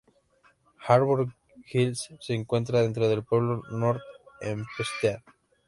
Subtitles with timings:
[0.87, 1.27] Harbor
[1.71, 4.01] Hills se encuentra dentro del pueblo de North
[4.41, 5.19] Hempstead.